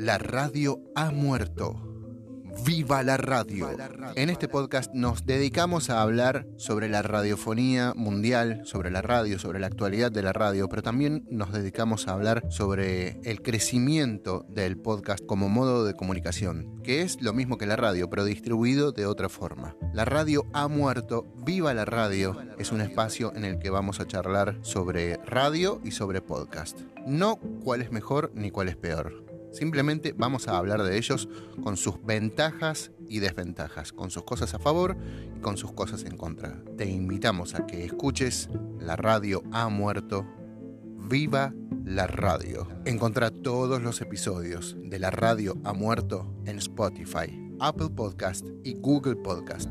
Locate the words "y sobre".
25.84-26.22